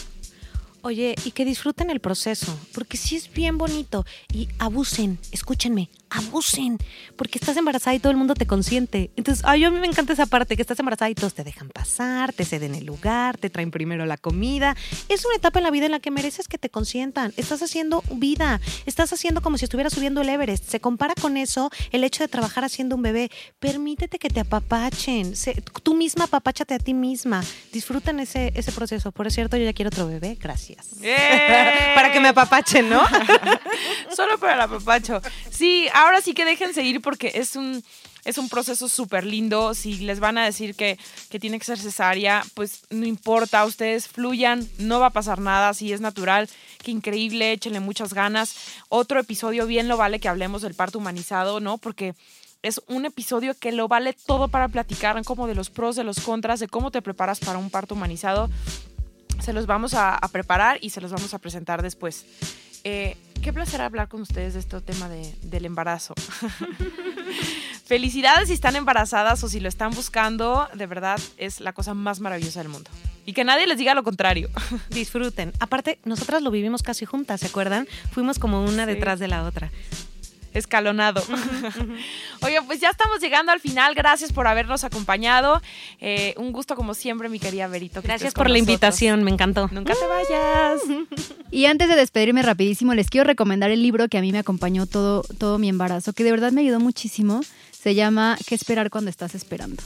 [0.83, 4.05] Oye, y que disfruten el proceso, porque sí es bien bonito.
[4.31, 6.77] Y abusen, escúchenme, abusen,
[7.15, 9.11] porque estás embarazada y todo el mundo te consiente.
[9.15, 11.69] Entonces, ay, a mí me encanta esa parte, que estás embarazada y todos te dejan
[11.69, 14.75] pasar, te ceden el lugar, te traen primero la comida.
[15.09, 17.33] Es una etapa en la vida en la que mereces que te consientan.
[17.37, 20.69] Estás haciendo vida, estás haciendo como si estuvieras subiendo el Everest.
[20.69, 23.29] Se compara con eso el hecho de trabajar haciendo un bebé.
[23.59, 25.33] Permítete que te apapachen,
[25.83, 27.43] tú misma apapáchate a ti misma.
[27.71, 29.11] Disfruten ese, ese proceso.
[29.11, 30.87] Por cierto, yo ya quiero otro bebé, gracias.
[31.01, 31.91] ¡Eh!
[31.95, 33.03] Para que me apapachen, ¿no?
[34.15, 35.21] Solo para el apapacho.
[35.49, 37.83] Sí, ahora sí que déjense ir porque es un,
[38.23, 39.73] es un proceso súper lindo.
[39.73, 40.97] Si les van a decir que,
[41.29, 45.73] que tiene que ser cesárea, pues no importa, ustedes fluyan, no va a pasar nada,
[45.73, 46.49] si es natural,
[46.83, 48.55] qué increíble, échenle muchas ganas.
[48.89, 51.79] Otro episodio bien lo vale que hablemos del parto humanizado, ¿no?
[51.79, 52.13] Porque
[52.61, 56.19] es un episodio que lo vale todo para platicar, como de los pros, de los
[56.19, 58.49] contras, de cómo te preparas para un parto humanizado.
[59.41, 62.25] Se los vamos a, a preparar y se los vamos a presentar después.
[62.83, 66.13] Eh, qué placer hablar con ustedes de este tema de, del embarazo.
[67.85, 72.19] Felicidades si están embarazadas o si lo están buscando, de verdad es la cosa más
[72.19, 72.89] maravillosa del mundo.
[73.25, 74.49] Y que nadie les diga lo contrario.
[74.89, 75.53] Disfruten.
[75.59, 77.87] Aparte, nosotras lo vivimos casi juntas, ¿se acuerdan?
[78.11, 78.93] Fuimos como una Sí.
[78.93, 79.69] detrás de la otra.
[80.57, 81.23] Escalonado.
[82.41, 83.93] Oye, pues ya estamos llegando al final.
[83.95, 85.61] Gracias por habernos acompañado.
[85.99, 88.01] Eh, un gusto como siempre, mi querida Verito.
[88.01, 88.69] que Gracias por la nosotros.
[88.73, 89.69] invitación, me encantó.
[89.71, 90.81] Nunca te vayas.
[91.49, 94.85] Y antes de despedirme rapidísimo, les quiero recomendar el libro que a mí me acompañó
[94.85, 97.39] todo, todo mi embarazo, que de verdad me ayudó muchísimo.
[97.71, 99.81] Se llama ¿Qué esperar cuando estás esperando?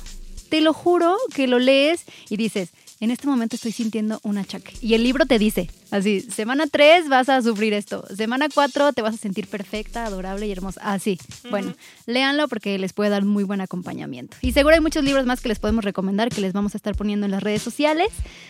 [0.50, 2.72] Te lo juro que lo lees y dices,
[3.02, 4.74] en este momento estoy sintiendo un achaque.
[4.80, 9.02] Y el libro te dice, así, semana 3 vas a sufrir esto, semana 4 te
[9.02, 10.80] vas a sentir perfecta, adorable y hermosa.
[10.84, 11.18] Así.
[11.50, 11.74] Bueno,
[12.06, 14.38] léanlo porque les puede dar muy buen acompañamiento.
[14.42, 16.96] Y seguro hay muchos libros más que les podemos recomendar que les vamos a estar
[16.96, 18.10] poniendo en las redes sociales.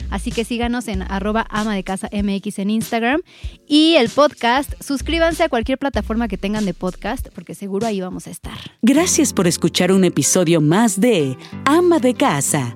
[0.10, 3.22] Así que síganos en arroba ama de casa MX en Instagram.
[3.66, 8.28] Y el podcast, suscríbanse a cualquier plataforma que tengan de podcast porque seguro ahí vamos
[8.28, 8.58] a estar.
[8.82, 12.76] Gracias por escuchar un episodio más de Ama de Casa,